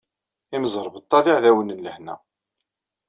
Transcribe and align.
Imẓeṛbeṭṭa 0.55 1.19
d 1.23 1.25
iɛdawen 1.31 1.69
n 1.77 1.79
lahna. 1.83 2.15